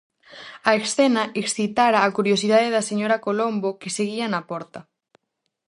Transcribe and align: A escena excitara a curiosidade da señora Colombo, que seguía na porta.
A 0.69 0.71
escena 0.81 1.23
excitara 1.41 1.99
a 2.01 2.13
curiosidade 2.17 2.73
da 2.75 2.85
señora 2.89 3.21
Colombo, 3.27 3.67
que 3.79 3.95
seguía 3.97 4.27
na 4.29 4.41
porta. 4.51 4.79